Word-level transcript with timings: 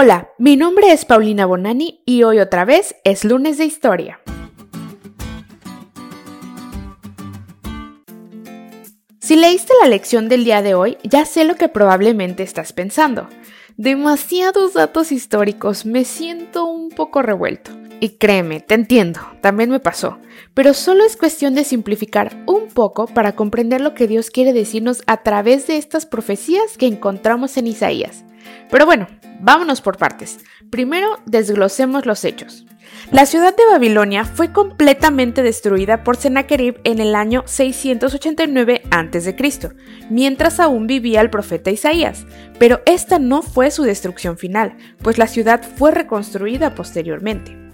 Hola, 0.00 0.30
mi 0.38 0.54
nombre 0.54 0.92
es 0.92 1.04
Paulina 1.04 1.44
Bonani 1.44 2.02
y 2.06 2.22
hoy 2.22 2.38
otra 2.38 2.64
vez 2.64 2.94
es 3.02 3.24
lunes 3.24 3.58
de 3.58 3.64
historia. 3.64 4.20
Si 9.18 9.34
leíste 9.34 9.72
la 9.82 9.88
lección 9.88 10.28
del 10.28 10.44
día 10.44 10.62
de 10.62 10.74
hoy, 10.74 10.98
ya 11.02 11.24
sé 11.24 11.44
lo 11.44 11.56
que 11.56 11.68
probablemente 11.68 12.44
estás 12.44 12.72
pensando. 12.72 13.26
Demasiados 13.76 14.74
datos 14.74 15.10
históricos, 15.10 15.84
me 15.84 16.04
siento 16.04 16.66
un 16.66 16.90
poco 16.90 17.20
revuelto. 17.20 17.72
Y 17.98 18.10
créeme, 18.18 18.60
te 18.60 18.74
entiendo, 18.74 19.18
también 19.40 19.68
me 19.68 19.80
pasó, 19.80 20.20
pero 20.54 20.74
solo 20.74 21.02
es 21.02 21.16
cuestión 21.16 21.56
de 21.56 21.64
simplificar 21.64 22.40
un 22.46 22.68
poco 22.68 23.08
para 23.08 23.34
comprender 23.34 23.80
lo 23.80 23.94
que 23.94 24.06
Dios 24.06 24.30
quiere 24.30 24.52
decirnos 24.52 25.02
a 25.08 25.24
través 25.24 25.66
de 25.66 25.76
estas 25.76 26.06
profecías 26.06 26.78
que 26.78 26.86
encontramos 26.86 27.56
en 27.56 27.66
Isaías. 27.66 28.22
Pero 28.70 28.86
bueno, 28.86 29.06
vámonos 29.40 29.80
por 29.80 29.96
partes. 29.96 30.38
Primero, 30.70 31.18
desglosemos 31.26 32.06
los 32.06 32.24
hechos. 32.24 32.66
La 33.10 33.26
ciudad 33.26 33.54
de 33.56 33.62
Babilonia 33.70 34.24
fue 34.24 34.52
completamente 34.52 35.42
destruida 35.42 36.04
por 36.04 36.16
Sennacherib 36.16 36.80
en 36.84 37.00
el 37.00 37.14
año 37.14 37.42
689 37.46 38.82
a.C., 38.90 39.36
mientras 40.10 40.60
aún 40.60 40.86
vivía 40.86 41.20
el 41.20 41.30
profeta 41.30 41.70
Isaías, 41.70 42.26
pero 42.58 42.80
esta 42.86 43.18
no 43.18 43.42
fue 43.42 43.70
su 43.70 43.82
destrucción 43.82 44.36
final, 44.36 44.76
pues 45.02 45.18
la 45.18 45.26
ciudad 45.26 45.62
fue 45.76 45.90
reconstruida 45.90 46.74
posteriormente 46.74 47.68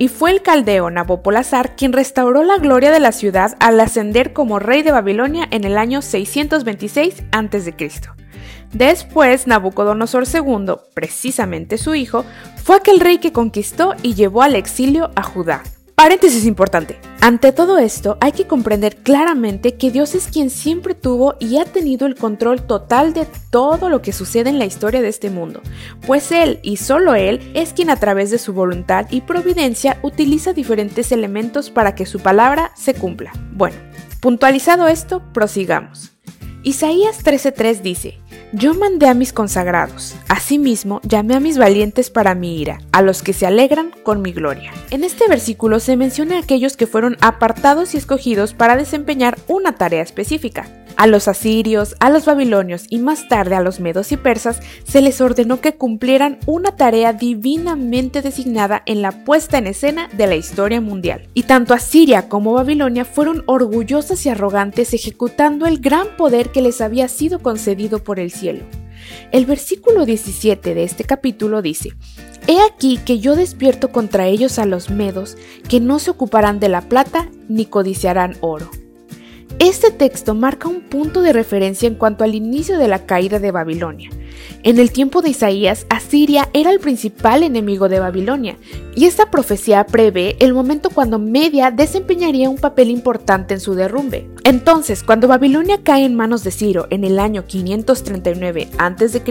y 0.00 0.08
fue 0.08 0.30
el 0.30 0.40
caldeo 0.40 0.90
Nabopolassar 0.90 1.76
quien 1.76 1.92
restauró 1.92 2.42
la 2.42 2.56
gloria 2.56 2.90
de 2.90 3.00
la 3.00 3.12
ciudad 3.12 3.54
al 3.60 3.78
ascender 3.78 4.32
como 4.32 4.58
rey 4.58 4.80
de 4.82 4.92
Babilonia 4.92 5.46
en 5.50 5.64
el 5.64 5.76
año 5.76 6.00
626 6.00 7.22
a.C. 7.30 8.19
Después, 8.72 9.46
Nabucodonosor 9.46 10.24
II, 10.32 10.74
precisamente 10.94 11.76
su 11.76 11.94
hijo, 11.94 12.24
fue 12.62 12.76
aquel 12.76 13.00
rey 13.00 13.18
que 13.18 13.32
conquistó 13.32 13.94
y 14.02 14.14
llevó 14.14 14.42
al 14.42 14.54
exilio 14.54 15.10
a 15.16 15.22
Judá. 15.22 15.62
Paréntesis 16.00 16.46
importante. 16.46 16.98
Ante 17.20 17.52
todo 17.52 17.76
esto, 17.76 18.16
hay 18.22 18.32
que 18.32 18.46
comprender 18.46 18.96
claramente 18.96 19.74
que 19.74 19.90
Dios 19.90 20.14
es 20.14 20.28
quien 20.28 20.48
siempre 20.48 20.94
tuvo 20.94 21.34
y 21.38 21.58
ha 21.58 21.66
tenido 21.66 22.06
el 22.06 22.14
control 22.14 22.62
total 22.62 23.12
de 23.12 23.26
todo 23.50 23.90
lo 23.90 24.00
que 24.00 24.14
sucede 24.14 24.48
en 24.48 24.58
la 24.58 24.64
historia 24.64 25.02
de 25.02 25.08
este 25.08 25.28
mundo, 25.28 25.60
pues 26.06 26.32
Él 26.32 26.58
y 26.62 26.78
solo 26.78 27.14
Él 27.14 27.50
es 27.52 27.74
quien 27.74 27.90
a 27.90 27.96
través 27.96 28.30
de 28.30 28.38
su 28.38 28.54
voluntad 28.54 29.08
y 29.10 29.20
providencia 29.20 29.98
utiliza 30.00 30.54
diferentes 30.54 31.12
elementos 31.12 31.68
para 31.68 31.94
que 31.94 32.06
su 32.06 32.20
palabra 32.20 32.72
se 32.74 32.94
cumpla. 32.94 33.32
Bueno, 33.52 33.76
puntualizado 34.22 34.88
esto, 34.88 35.22
prosigamos. 35.34 36.12
Isaías 36.62 37.22
13:3 37.22 37.82
dice, 37.82 38.18
yo 38.52 38.74
mandé 38.74 39.06
a 39.06 39.14
mis 39.14 39.32
consagrados, 39.32 40.16
asimismo 40.28 41.00
llamé 41.04 41.36
a 41.36 41.40
mis 41.40 41.56
valientes 41.56 42.10
para 42.10 42.34
mi 42.34 42.60
ira, 42.60 42.80
a 42.90 43.02
los 43.02 43.22
que 43.22 43.32
se 43.32 43.46
alegran 43.46 43.92
con 44.02 44.22
mi 44.22 44.32
gloria. 44.32 44.72
En 44.90 45.04
este 45.04 45.28
versículo 45.28 45.78
se 45.78 45.96
menciona 45.96 46.36
a 46.36 46.40
aquellos 46.40 46.76
que 46.76 46.86
fueron 46.86 47.16
apartados 47.20 47.94
y 47.94 47.98
escogidos 47.98 48.54
para 48.54 48.76
desempeñar 48.76 49.38
una 49.46 49.76
tarea 49.76 50.02
específica. 50.02 50.66
A 51.00 51.06
los 51.06 51.28
asirios, 51.28 51.96
a 51.98 52.10
los 52.10 52.26
babilonios 52.26 52.84
y 52.90 52.98
más 52.98 53.26
tarde 53.26 53.54
a 53.54 53.62
los 53.62 53.80
medos 53.80 54.12
y 54.12 54.18
persas 54.18 54.60
se 54.84 55.00
les 55.00 55.22
ordenó 55.22 55.62
que 55.62 55.74
cumplieran 55.74 56.38
una 56.44 56.76
tarea 56.76 57.14
divinamente 57.14 58.20
designada 58.20 58.82
en 58.84 59.00
la 59.00 59.24
puesta 59.24 59.56
en 59.56 59.66
escena 59.66 60.10
de 60.12 60.26
la 60.26 60.36
historia 60.36 60.82
mundial. 60.82 61.26
Y 61.32 61.44
tanto 61.44 61.72
Asiria 61.72 62.28
como 62.28 62.52
Babilonia 62.52 63.06
fueron 63.06 63.44
orgullosas 63.46 64.26
y 64.26 64.28
arrogantes 64.28 64.92
ejecutando 64.92 65.64
el 65.64 65.80
gran 65.80 66.06
poder 66.18 66.50
que 66.50 66.60
les 66.60 66.82
había 66.82 67.08
sido 67.08 67.38
concedido 67.38 68.04
por 68.04 68.20
el 68.20 68.30
cielo. 68.30 68.66
El 69.32 69.46
versículo 69.46 70.04
17 70.04 70.74
de 70.74 70.84
este 70.84 71.04
capítulo 71.04 71.62
dice, 71.62 71.94
He 72.46 72.58
aquí 72.60 72.98
que 72.98 73.20
yo 73.20 73.36
despierto 73.36 73.90
contra 73.90 74.26
ellos 74.26 74.58
a 74.58 74.66
los 74.66 74.90
medos, 74.90 75.38
que 75.66 75.80
no 75.80 75.98
se 75.98 76.10
ocuparán 76.10 76.60
de 76.60 76.68
la 76.68 76.82
plata 76.82 77.30
ni 77.48 77.64
codiciarán 77.64 78.36
oro. 78.42 78.70
Este 79.60 79.90
texto 79.90 80.34
marca 80.34 80.68
un 80.68 80.80
punto 80.80 81.20
de 81.20 81.34
referencia 81.34 81.86
en 81.86 81.94
cuanto 81.94 82.24
al 82.24 82.34
inicio 82.34 82.78
de 82.78 82.88
la 82.88 83.04
caída 83.04 83.38
de 83.38 83.50
Babilonia. 83.50 84.08
En 84.62 84.78
el 84.78 84.90
tiempo 84.90 85.20
de 85.20 85.28
Isaías, 85.28 85.84
Asiria 85.90 86.48
era 86.54 86.70
el 86.70 86.80
principal 86.80 87.42
enemigo 87.42 87.90
de 87.90 88.00
Babilonia, 88.00 88.56
y 88.96 89.04
esta 89.04 89.30
profecía 89.30 89.84
prevé 89.84 90.36
el 90.40 90.54
momento 90.54 90.88
cuando 90.88 91.18
Media 91.18 91.70
desempeñaría 91.70 92.48
un 92.48 92.56
papel 92.56 92.88
importante 92.88 93.52
en 93.52 93.60
su 93.60 93.74
derrumbe. 93.74 94.30
Entonces, 94.44 95.02
cuando 95.02 95.28
Babilonia 95.28 95.82
cae 95.82 96.06
en 96.06 96.16
manos 96.16 96.42
de 96.42 96.52
Ciro 96.52 96.86
en 96.88 97.04
el 97.04 97.18
año 97.18 97.44
539 97.44 98.70
a.C., 98.78 99.22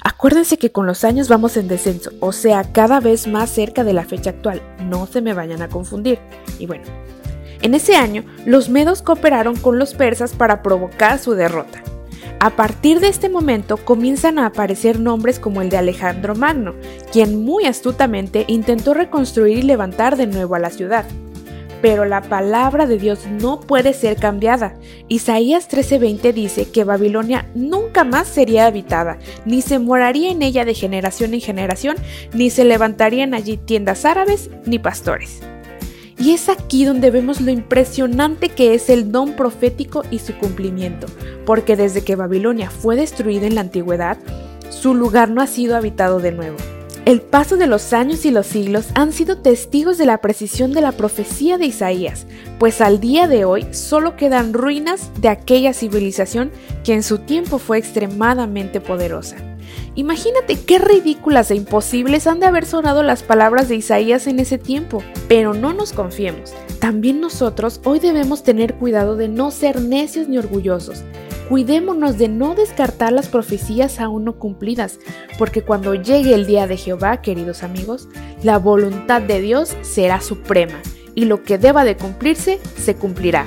acuérdense 0.00 0.58
que 0.58 0.70
con 0.70 0.86
los 0.86 1.02
años 1.02 1.28
vamos 1.28 1.56
en 1.56 1.66
descenso, 1.66 2.12
o 2.20 2.30
sea, 2.30 2.70
cada 2.70 3.00
vez 3.00 3.26
más 3.26 3.50
cerca 3.50 3.82
de 3.82 3.94
la 3.94 4.04
fecha 4.04 4.30
actual, 4.30 4.62
no 4.88 5.08
se 5.08 5.22
me 5.22 5.34
vayan 5.34 5.62
a 5.62 5.68
confundir. 5.68 6.20
Y 6.60 6.66
bueno, 6.66 6.84
en 7.66 7.74
ese 7.74 7.96
año, 7.96 8.24
los 8.46 8.68
medos 8.68 9.02
cooperaron 9.02 9.56
con 9.56 9.78
los 9.78 9.92
persas 9.94 10.32
para 10.32 10.62
provocar 10.62 11.18
su 11.18 11.34
derrota. 11.34 11.82
A 12.38 12.50
partir 12.50 13.00
de 13.00 13.08
este 13.08 13.28
momento 13.28 13.76
comienzan 13.78 14.38
a 14.38 14.46
aparecer 14.46 15.00
nombres 15.00 15.40
como 15.40 15.62
el 15.62 15.70
de 15.70 15.78
Alejandro 15.78 16.34
Magno, 16.34 16.74
quien 17.10 17.44
muy 17.44 17.64
astutamente 17.64 18.44
intentó 18.46 18.94
reconstruir 18.94 19.58
y 19.58 19.62
levantar 19.62 20.16
de 20.16 20.26
nuevo 20.26 20.54
a 20.54 20.58
la 20.58 20.70
ciudad. 20.70 21.06
Pero 21.82 22.04
la 22.04 22.22
palabra 22.22 22.86
de 22.86 22.98
Dios 22.98 23.26
no 23.26 23.60
puede 23.60 23.94
ser 23.94 24.16
cambiada. 24.16 24.74
Isaías 25.08 25.68
13:20 25.68 26.32
dice 26.32 26.70
que 26.70 26.84
Babilonia 26.84 27.48
nunca 27.54 28.04
más 28.04 28.28
sería 28.28 28.66
habitada, 28.66 29.18
ni 29.44 29.62
se 29.62 29.78
moraría 29.78 30.30
en 30.30 30.42
ella 30.42 30.64
de 30.64 30.74
generación 30.74 31.34
en 31.34 31.40
generación, 31.40 31.96
ni 32.32 32.50
se 32.50 32.64
levantarían 32.64 33.34
allí 33.34 33.56
tiendas 33.56 34.04
árabes 34.04 34.50
ni 34.66 34.78
pastores. 34.78 35.40
Y 36.26 36.32
es 36.32 36.48
aquí 36.48 36.84
donde 36.84 37.12
vemos 37.12 37.40
lo 37.40 37.52
impresionante 37.52 38.48
que 38.48 38.74
es 38.74 38.90
el 38.90 39.12
don 39.12 39.34
profético 39.34 40.02
y 40.10 40.18
su 40.18 40.36
cumplimiento, 40.36 41.06
porque 41.44 41.76
desde 41.76 42.02
que 42.02 42.16
Babilonia 42.16 42.68
fue 42.68 42.96
destruida 42.96 43.46
en 43.46 43.54
la 43.54 43.60
antigüedad, 43.60 44.18
su 44.68 44.96
lugar 44.96 45.30
no 45.30 45.40
ha 45.40 45.46
sido 45.46 45.76
habitado 45.76 46.18
de 46.18 46.32
nuevo. 46.32 46.56
El 47.04 47.20
paso 47.20 47.56
de 47.56 47.68
los 47.68 47.92
años 47.92 48.24
y 48.26 48.32
los 48.32 48.48
siglos 48.48 48.88
han 48.96 49.12
sido 49.12 49.38
testigos 49.38 49.98
de 49.98 50.06
la 50.06 50.20
precisión 50.20 50.72
de 50.72 50.80
la 50.80 50.90
profecía 50.90 51.58
de 51.58 51.66
Isaías, 51.66 52.26
pues 52.58 52.80
al 52.80 52.98
día 52.98 53.28
de 53.28 53.44
hoy 53.44 53.64
solo 53.72 54.16
quedan 54.16 54.52
ruinas 54.52 55.12
de 55.20 55.28
aquella 55.28 55.72
civilización 55.74 56.50
que 56.82 56.94
en 56.94 57.04
su 57.04 57.18
tiempo 57.18 57.58
fue 57.58 57.78
extremadamente 57.78 58.80
poderosa. 58.80 59.36
Imagínate 59.94 60.58
qué 60.60 60.78
ridículas 60.78 61.50
e 61.50 61.54
imposibles 61.56 62.26
han 62.26 62.40
de 62.40 62.46
haber 62.46 62.66
sonado 62.66 63.02
las 63.02 63.22
palabras 63.22 63.68
de 63.68 63.76
Isaías 63.76 64.26
en 64.26 64.40
ese 64.40 64.58
tiempo. 64.58 65.02
Pero 65.28 65.54
no 65.54 65.72
nos 65.72 65.92
confiemos. 65.92 66.54
También 66.80 67.20
nosotros 67.20 67.80
hoy 67.84 67.98
debemos 67.98 68.42
tener 68.42 68.74
cuidado 68.74 69.16
de 69.16 69.28
no 69.28 69.50
ser 69.50 69.80
necios 69.80 70.28
ni 70.28 70.38
orgullosos. 70.38 71.02
Cuidémonos 71.48 72.18
de 72.18 72.28
no 72.28 72.54
descartar 72.54 73.12
las 73.12 73.28
profecías 73.28 74.00
aún 74.00 74.24
no 74.24 74.38
cumplidas, 74.38 74.98
porque 75.38 75.62
cuando 75.62 75.94
llegue 75.94 76.34
el 76.34 76.44
día 76.44 76.66
de 76.66 76.76
Jehová, 76.76 77.22
queridos 77.22 77.62
amigos, 77.62 78.08
la 78.42 78.58
voluntad 78.58 79.22
de 79.22 79.40
Dios 79.40 79.76
será 79.82 80.20
suprema, 80.20 80.80
y 81.14 81.26
lo 81.26 81.44
que 81.44 81.56
deba 81.56 81.84
de 81.84 81.96
cumplirse, 81.96 82.58
se 82.76 82.96
cumplirá. 82.96 83.46